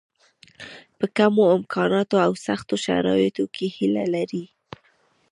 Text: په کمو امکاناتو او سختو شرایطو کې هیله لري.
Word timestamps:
په 0.97 1.05
کمو 1.17 1.43
امکاناتو 1.57 2.15
او 2.25 2.31
سختو 2.45 2.75
شرایطو 2.85 3.45
کې 3.55 3.65
هیله 3.77 4.05
لري. 4.15 4.43